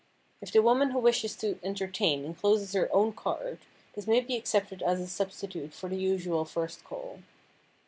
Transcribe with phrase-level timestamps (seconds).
[0.41, 3.59] If the woman who wishes to entertain encloses her own card
[3.93, 7.19] this may be accepted as a substitute for the usual first call.